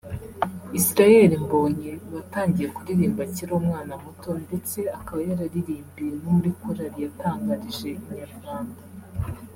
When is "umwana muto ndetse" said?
3.61-4.77